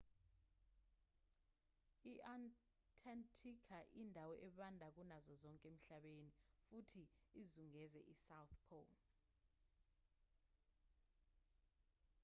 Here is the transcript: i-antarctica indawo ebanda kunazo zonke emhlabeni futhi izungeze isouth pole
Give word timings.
i-antarctica 2.11 3.77
indawo 4.01 4.33
ebanda 4.47 4.87
kunazo 4.95 5.33
zonke 5.41 5.65
emhlabeni 5.73 6.29
futhi 6.67 7.03
izungeze 7.41 7.99
isouth 8.13 8.55
pole 8.67 8.95